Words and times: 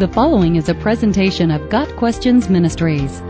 The 0.00 0.08
following 0.08 0.56
is 0.56 0.70
a 0.70 0.74
presentation 0.74 1.50
of 1.50 1.68
Got 1.68 1.94
Questions 1.96 2.48
Ministries. 2.48 3.20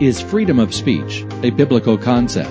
Is 0.00 0.20
freedom 0.20 0.58
of 0.58 0.74
speech 0.74 1.24
a 1.44 1.50
biblical 1.50 1.96
concept? 1.96 2.50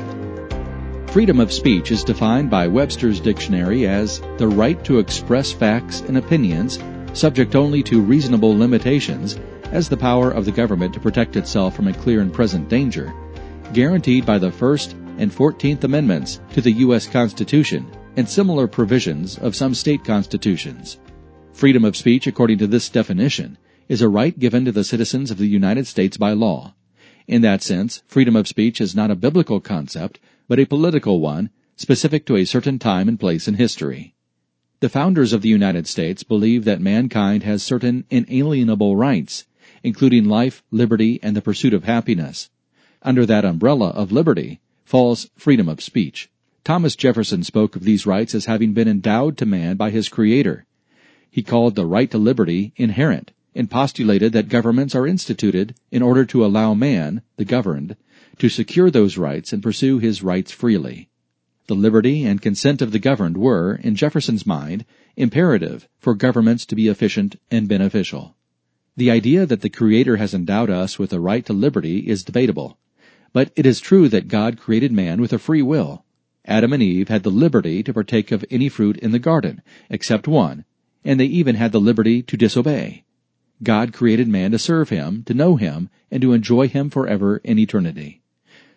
Freedom 1.12 1.42
of 1.42 1.52
speech 1.52 1.92
is 1.92 2.06
defined 2.06 2.50
by 2.50 2.70
Webster's 2.70 3.20
dictionary 3.20 3.86
as 3.86 4.22
the 4.38 4.48
right 4.48 4.82
to 4.86 5.00
express 5.00 5.52
facts 5.52 6.00
and 6.08 6.18
opinions, 6.18 6.80
subject 7.12 7.54
only 7.54 7.84
to 7.84 8.00
reasonable 8.00 8.58
limitations, 8.58 9.38
as 9.74 9.90
the 9.90 9.98
power 9.98 10.32
of 10.32 10.46
the 10.46 10.54
government 10.54 10.94
to 10.94 11.02
protect 11.02 11.36
itself 11.36 11.76
from 11.76 11.90
a 11.90 11.94
clear 11.94 12.22
and 12.22 12.32
present 12.32 12.70
danger, 12.70 13.14
guaranteed 13.74 14.26
by 14.26 14.38
the 14.38 14.54
First 14.54 14.94
and 15.18 15.34
Fourteenth 15.34 15.84
Amendments 15.84 16.40
to 16.54 16.62
the 16.62 16.72
U.S. 16.72 17.08
Constitution 17.08 17.92
and 18.16 18.30
similar 18.30 18.68
provisions 18.68 19.38
of 19.38 19.54
some 19.54 19.74
state 19.74 20.06
constitutions. 20.06 20.98
Freedom 21.56 21.86
of 21.86 21.96
speech, 21.96 22.28
according 22.28 22.58
to 22.58 22.68
this 22.68 22.90
definition, 22.90 23.58
is 23.88 24.02
a 24.02 24.10
right 24.10 24.38
given 24.38 24.66
to 24.66 24.74
the 24.74 24.84
citizens 24.84 25.32
of 25.32 25.38
the 25.38 25.48
United 25.48 25.88
States 25.88 26.18
by 26.18 26.34
law. 26.34 26.76
In 27.28 27.44
that 27.44 27.64
sense, 27.64 28.04
freedom 28.08 28.36
of 28.36 28.46
speech 28.46 28.82
is 28.82 28.94
not 28.94 29.10
a 29.10 29.16
biblical 29.16 29.62
concept, 29.62 30.20
but 30.50 30.60
a 30.60 30.66
political 30.66 31.22
one, 31.22 31.50
specific 31.78 32.26
to 32.26 32.36
a 32.36 32.44
certain 32.44 32.78
time 32.78 33.08
and 33.08 33.18
place 33.18 33.48
in 33.48 33.54
history. 33.54 34.16
The 34.82 34.90
founders 34.90 35.32
of 35.32 35.42
the 35.42 35.48
United 35.48 35.88
States 35.88 36.24
believed 36.24 36.66
that 36.66 36.82
mankind 36.82 37.44
has 37.44 37.64
certain 37.64 38.04
inalienable 38.10 38.98
rights, 38.98 39.46
including 39.82 40.26
life, 40.26 40.62
liberty, 40.72 41.22
and 41.24 41.38
the 41.38 41.42
pursuit 41.42 41.74
of 41.74 41.86
happiness. 41.86 42.50
Under 43.02 43.26
that 43.28 43.46
umbrella 43.46 43.92
of 43.92 44.12
liberty 44.12 44.60
falls 44.84 45.30
freedom 45.38 45.70
of 45.70 45.80
speech. 45.80 46.30
Thomas 46.66 46.98
Jefferson 46.98 47.44
spoke 47.44 47.78
of 47.78 47.86
these 47.86 48.06
rights 48.06 48.36
as 48.36 48.44
having 48.44 48.74
been 48.74 48.90
endowed 48.90 49.38
to 49.38 49.46
man 49.46 49.78
by 49.78 49.90
his 49.90 50.10
Creator, 50.10 50.66
he 51.36 51.44
called 51.44 51.76
the 51.76 51.86
right 51.86 52.12
to 52.12 52.18
liberty 52.18 52.72
inherent, 52.78 53.34
and 53.54 53.70
postulated 53.70 54.32
that 54.32 54.48
governments 54.48 54.96
are 54.96 55.06
instituted 55.06 55.76
in 55.92 56.02
order 56.02 56.24
to 56.24 56.46
allow 56.46 56.74
man, 56.74 57.22
the 57.36 57.44
governed, 57.44 57.98
to 58.40 58.48
secure 58.48 58.90
those 58.90 59.18
rights 59.18 59.52
and 59.52 59.62
pursue 59.62 60.00
his 60.00 60.24
rights 60.24 60.54
freely. 60.54 61.10
The 61.68 61.76
liberty 61.76 62.24
and 62.24 62.42
consent 62.42 62.82
of 62.82 62.94
the 62.94 63.00
governed 63.00 63.36
were, 63.36 63.76
in 63.84 63.98
Jefferson's 63.98 64.46
mind, 64.46 64.86
imperative 65.18 65.90
for 66.00 66.16
governments 66.16 66.66
to 66.68 66.76
be 66.76 66.88
efficient 66.88 67.36
and 67.52 67.68
beneficial. 67.68 68.38
The 68.96 69.12
idea 69.12 69.46
that 69.46 69.60
the 69.60 69.70
Creator 69.70 70.16
has 70.16 70.34
endowed 70.34 70.70
us 70.70 70.98
with 70.98 71.12
a 71.12 71.20
right 71.20 71.46
to 71.48 71.52
liberty 71.52 72.08
is 72.08 72.24
debatable, 72.24 72.78
but 73.34 73.52
it 73.58 73.66
is 73.66 73.82
true 73.82 74.08
that 74.08 74.30
God 74.30 74.58
created 74.58 74.94
man 74.94 75.20
with 75.20 75.34
a 75.34 75.38
free 75.38 75.62
will. 75.62 76.06
Adam 76.46 76.72
and 76.72 76.82
Eve 76.82 77.10
had 77.10 77.24
the 77.24 77.30
liberty 77.30 77.84
to 77.84 77.94
partake 77.94 78.32
of 78.32 78.46
any 78.50 78.70
fruit 78.70 78.96
in 79.00 79.12
the 79.12 79.20
garden, 79.20 79.62
except 79.90 80.30
one, 80.30 80.64
and 81.06 81.18
they 81.18 81.26
even 81.26 81.56
had 81.56 81.72
the 81.72 81.80
liberty 81.80 82.22
to 82.24 82.36
disobey. 82.36 83.06
God 83.64 83.94
created 83.94 84.28
man 84.28 84.52
to 84.52 84.60
serve 84.60 84.90
him, 84.90 85.24
to 85.28 85.34
know 85.34 85.56
him, 85.56 85.90
and 86.12 86.22
to 86.22 86.34
enjoy 86.34 86.68
him 86.68 86.90
forever 86.90 87.38
in 87.38 87.58
eternity. 87.58 88.22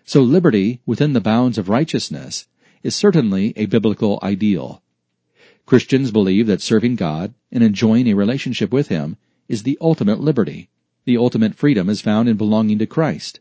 So 0.05 0.23
liberty, 0.23 0.81
within 0.87 1.15
the 1.15 1.21
bounds 1.21 1.59
of 1.59 1.69
righteousness, 1.69 2.47
is 2.83 2.95
certainly 2.95 3.53
a 3.57 3.67
biblical 3.67 4.19
ideal. 4.23 4.83
Christians 5.67 6.11
believe 6.11 6.47
that 6.47 6.63
serving 6.63 6.97
God 6.97 7.35
and 7.53 7.63
enjoying 7.63 8.09
a 8.09 8.15
relationship 8.15 8.73
with 8.73 8.89
Him 8.89 9.19
is 9.49 9.65
the 9.65 9.77
ultimate 9.83 10.19
liberty. 10.19 10.71
The 11.05 11.19
ultimate 11.19 11.55
freedom 11.55 11.91
is 11.91 12.01
found 12.01 12.27
in 12.27 12.39
belonging 12.39 12.79
to 12.79 12.87
Christ. 12.87 13.41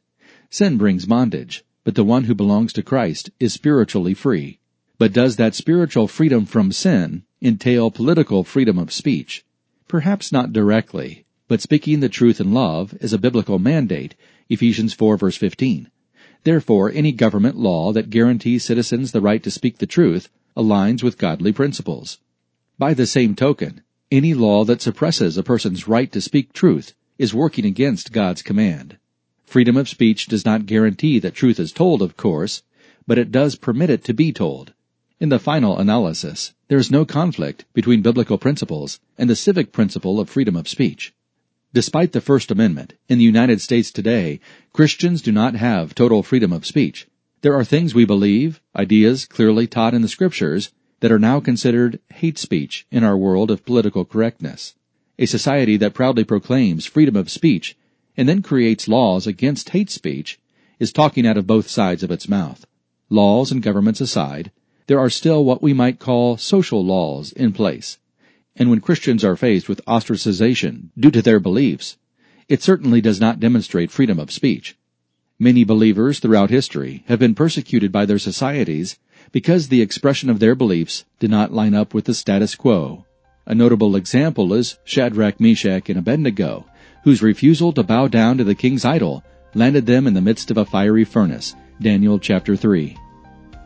Sin 0.50 0.78
brings 0.78 1.06
bondage, 1.06 1.64
but 1.86 1.96
the 1.96 2.04
one 2.04 2.26
who 2.26 2.36
belongs 2.36 2.74
to 2.74 2.84
Christ 2.84 3.30
is 3.40 3.54
spiritually 3.54 4.14
free. 4.14 4.60
But 4.98 5.14
does 5.14 5.38
that 5.38 5.56
spiritual 5.56 6.10
freedom 6.10 6.46
from 6.46 6.74
sin 6.74 7.24
entail 7.42 7.92
political 7.92 8.44
freedom 8.44 8.80
of 8.80 8.92
speech? 8.92 9.46
Perhaps 9.88 10.32
not 10.32 10.52
directly, 10.52 11.26
but 11.48 11.62
speaking 11.62 12.00
the 12.00 12.10
truth 12.10 12.42
in 12.42 12.54
love 12.54 12.98
is 13.00 13.14
a 13.14 13.18
biblical 13.18 13.60
mandate, 13.60 14.16
Ephesians 14.50 14.94
4 14.94 15.18
verse 15.18 15.38
15. 15.38 15.90
Therefore, 16.44 16.92
any 16.92 17.12
government 17.12 17.58
law 17.58 17.92
that 17.94 18.10
guarantees 18.10 18.64
citizens 18.64 19.12
the 19.12 19.22
right 19.22 19.44
to 19.44 19.52
speak 19.52 19.78
the 19.78 19.86
truth 19.86 20.30
aligns 20.56 21.04
with 21.04 21.18
godly 21.18 21.52
principles. 21.52 22.20
By 22.80 22.94
the 22.94 23.06
same 23.06 23.36
token, 23.36 23.82
any 24.12 24.34
law 24.34 24.64
that 24.64 24.82
suppresses 24.82 25.38
a 25.38 25.44
person's 25.44 25.88
right 25.88 26.12
to 26.12 26.22
speak 26.22 26.54
truth 26.54 26.94
is 27.18 27.34
working 27.34 27.66
against 27.66 28.12
God's 28.12 28.42
command. 28.42 28.98
Freedom 29.46 29.78
of 29.78 29.90
speech 29.90 30.28
does 30.28 30.46
not 30.46 30.66
guarantee 30.66 31.20
that 31.20 31.34
truth 31.34 31.60
is 31.60 31.72
told, 31.72 32.02
of 32.02 32.18
course, 32.18 32.64
but 33.06 33.18
it 33.18 33.32
does 33.32 33.56
permit 33.56 33.90
it 33.90 34.04
to 34.04 34.14
be 34.14 34.32
told. 34.32 34.74
In 35.20 35.30
the 35.30 35.40
final 35.40 35.80
analysis, 35.80 36.54
there 36.68 36.78
is 36.78 36.92
no 36.92 37.04
conflict 37.04 37.66
between 37.74 38.04
biblical 38.04 38.38
principles 38.38 39.00
and 39.18 39.28
the 39.28 39.36
civic 39.36 39.72
principle 39.72 40.20
of 40.20 40.30
freedom 40.30 40.56
of 40.56 40.68
speech. 40.68 41.12
Despite 41.74 42.12
the 42.12 42.22
First 42.22 42.52
Amendment, 42.52 42.94
in 43.10 43.18
the 43.18 43.24
United 43.24 43.60
States 43.60 43.90
today, 43.90 44.40
Christians 44.74 45.24
do 45.24 45.32
not 45.32 45.56
have 45.56 45.96
total 45.96 46.22
freedom 46.22 46.54
of 46.54 46.68
speech. 46.68 47.08
There 47.42 47.56
are 47.56 47.66
things 47.66 47.96
we 47.96 48.06
believe, 48.06 48.62
ideas 48.76 49.26
clearly 49.26 49.66
taught 49.66 49.96
in 49.96 50.04
the 50.04 50.08
Scriptures, 50.08 50.72
that 51.00 51.12
are 51.12 51.18
now 51.18 51.40
considered 51.40 52.00
hate 52.14 52.38
speech 52.38 52.86
in 52.92 53.04
our 53.04 53.18
world 53.18 53.50
of 53.50 53.66
political 53.66 54.06
correctness. 54.06 54.76
A 55.18 55.26
society 55.26 55.78
that 55.78 55.96
proudly 55.96 56.26
proclaims 56.26 56.86
freedom 56.86 57.16
of 57.16 57.32
speech 57.32 57.76
and 58.16 58.30
then 58.30 58.44
creates 58.44 58.88
laws 58.88 59.26
against 59.26 59.70
hate 59.70 59.90
speech 59.90 60.40
is 60.78 60.94
talking 60.94 61.26
out 61.26 61.38
of 61.38 61.48
both 61.48 61.68
sides 61.68 62.04
of 62.04 62.12
its 62.12 62.30
mouth. 62.30 62.68
Laws 63.10 63.52
and 63.52 63.64
governments 63.64 64.00
aside, 64.00 64.52
there 64.88 65.00
are 65.00 65.10
still 65.10 65.44
what 65.44 65.62
we 65.62 65.74
might 65.74 66.00
call 66.00 66.38
social 66.38 66.84
laws 66.84 67.32
in 67.34 67.52
place. 67.52 67.98
And 68.56 68.70
when 68.70 68.80
Christians 68.80 69.24
are 69.24 69.36
faced 69.36 69.70
with 69.70 69.86
ostracization 69.86 70.90
due 70.98 71.12
to 71.12 71.22
their 71.22 71.40
beliefs, 71.40 71.98
it 72.48 72.64
certainly 72.64 73.02
does 73.02 73.20
not 73.20 73.40
demonstrate 73.40 73.92
freedom 73.92 74.18
of 74.20 74.32
speech. 74.32 74.76
Many 75.38 75.64
believers 75.64 76.20
throughout 76.20 76.50
history 76.50 77.04
have 77.08 77.20
been 77.20 77.36
persecuted 77.36 77.92
by 77.92 78.06
their 78.06 78.18
societies 78.18 78.98
because 79.32 79.68
the 79.68 79.82
expression 79.82 80.30
of 80.30 80.40
their 80.40 80.56
beliefs 80.56 81.06
did 81.20 81.30
not 81.30 81.54
line 81.54 81.76
up 81.76 81.94
with 81.94 82.06
the 82.06 82.14
status 82.14 82.56
quo. 82.56 83.06
A 83.46 83.54
notable 83.54 83.96
example 83.96 84.54
is 84.54 84.78
Shadrach, 84.84 85.40
Meshach, 85.40 85.90
and 85.90 86.00
Abednego, 86.00 86.66
whose 87.04 87.22
refusal 87.22 87.72
to 87.74 87.84
bow 87.84 88.08
down 88.08 88.38
to 88.38 88.44
the 88.44 88.56
king's 88.56 88.86
idol 88.86 89.24
landed 89.54 89.86
them 89.86 90.08
in 90.08 90.14
the 90.14 90.22
midst 90.22 90.50
of 90.50 90.58
a 90.58 90.66
fiery 90.66 91.06
furnace. 91.06 91.56
Daniel 91.80 92.20
chapter 92.20 92.56
3. 92.56 92.98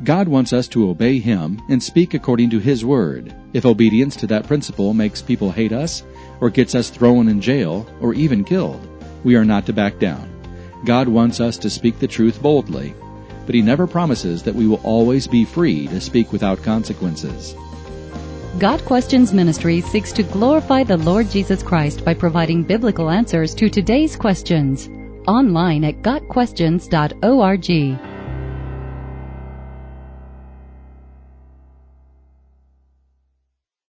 God 0.04 0.28
wants 0.28 0.52
us 0.52 0.68
to 0.70 0.90
obey 0.90 1.20
Him 1.20 1.62
and 1.70 1.82
speak 1.82 2.16
according 2.16 2.50
to 2.52 2.60
His 2.60 2.84
Word. 2.84 3.36
If 3.54 3.68
obedience 3.68 4.16
to 4.18 4.28
that 4.28 4.48
principle 4.48 4.96
makes 4.96 5.22
people 5.22 5.52
hate 5.52 5.72
us, 5.72 6.04
or 6.40 6.50
gets 6.50 6.74
us 6.74 6.90
thrown 6.90 7.28
in 7.28 7.40
jail, 7.40 7.86
or 8.02 8.16
even 8.16 8.44
killed, 8.44 8.88
we 9.24 9.36
are 9.36 9.46
not 9.46 9.68
to 9.68 9.74
back 9.74 10.00
down. 10.00 10.28
God 10.86 11.08
wants 11.08 11.40
us 11.40 11.60
to 11.60 11.70
speak 11.70 12.00
the 12.00 12.08
truth 12.08 12.42
boldly, 12.42 12.96
but 13.46 13.54
He 13.54 13.62
never 13.62 13.86
promises 13.86 14.42
that 14.42 14.56
we 14.56 14.66
will 14.66 14.82
always 14.84 15.28
be 15.28 15.46
free 15.46 15.86
to 15.88 16.02
speak 16.02 16.32
without 16.32 16.64
consequences. 16.64 17.54
Got 18.58 18.84
Questions 18.86 19.34
Ministry 19.34 19.82
seeks 19.82 20.12
to 20.14 20.24
glorify 20.24 20.84
the 20.84 20.98
Lord 20.98 21.30
Jesus 21.30 21.62
Christ 21.62 22.04
by 22.04 22.16
providing 22.16 22.64
biblical 22.64 23.12
answers 23.12 23.54
to 23.56 23.70
today's 23.70 24.16
questions. 24.16 24.90
Online 25.28 25.84
at 25.84 26.02
GotQuestions.org. 26.02 28.11